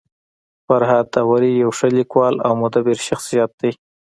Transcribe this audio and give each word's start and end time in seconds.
فرهاد 0.65 1.05
داوري 1.13 1.51
يو 1.63 1.69
ښه 1.77 1.87
لیکوال 1.97 2.35
او 2.45 2.51
مدبر 2.63 2.97
شخصيت 3.07 3.49
دی. 3.59 3.71